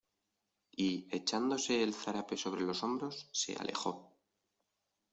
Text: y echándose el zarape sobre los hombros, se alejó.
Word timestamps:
y 0.77 1.07
echándose 1.11 1.83
el 1.83 1.93
zarape 1.93 2.35
sobre 2.35 2.61
los 2.63 2.81
hombros, 2.81 3.29
se 3.33 3.55
alejó. 3.55 4.17